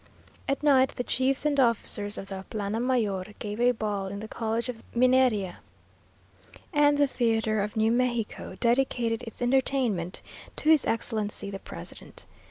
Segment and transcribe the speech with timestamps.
[0.47, 4.27] "At night the chiefs and officers of the plana mayor gave a ball in the
[4.27, 5.57] college of the Mineria;
[6.73, 10.23] and the theatre of New Mexico dedicated its entertainment
[10.55, 12.25] to his Excellency the President.